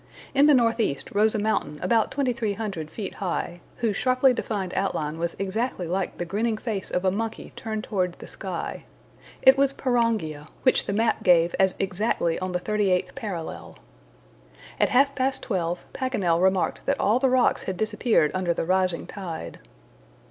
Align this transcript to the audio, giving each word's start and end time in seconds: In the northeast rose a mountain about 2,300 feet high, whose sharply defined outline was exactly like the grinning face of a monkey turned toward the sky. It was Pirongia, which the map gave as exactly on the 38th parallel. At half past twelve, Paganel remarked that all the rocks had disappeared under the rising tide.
In 0.33 0.47
the 0.47 0.55
northeast 0.55 1.11
rose 1.11 1.35
a 1.35 1.37
mountain 1.37 1.77
about 1.79 2.09
2,300 2.09 2.89
feet 2.89 3.13
high, 3.13 3.61
whose 3.77 3.95
sharply 3.95 4.33
defined 4.33 4.73
outline 4.73 5.19
was 5.19 5.35
exactly 5.37 5.85
like 5.85 6.17
the 6.17 6.25
grinning 6.25 6.57
face 6.57 6.89
of 6.89 7.05
a 7.05 7.11
monkey 7.11 7.53
turned 7.55 7.83
toward 7.83 8.13
the 8.13 8.27
sky. 8.27 8.85
It 9.43 9.59
was 9.59 9.73
Pirongia, 9.73 10.47
which 10.63 10.87
the 10.87 10.91
map 10.93 11.21
gave 11.21 11.53
as 11.59 11.75
exactly 11.77 12.39
on 12.39 12.51
the 12.51 12.59
38th 12.59 13.13
parallel. 13.13 13.77
At 14.79 14.89
half 14.89 15.13
past 15.13 15.43
twelve, 15.43 15.85
Paganel 15.93 16.41
remarked 16.41 16.81
that 16.87 16.99
all 16.99 17.19
the 17.19 17.29
rocks 17.29 17.65
had 17.65 17.77
disappeared 17.77 18.31
under 18.33 18.55
the 18.55 18.65
rising 18.65 19.05
tide. 19.05 19.59